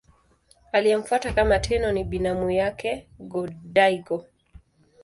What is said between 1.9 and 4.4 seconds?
ni binamu yake Go-Daigo.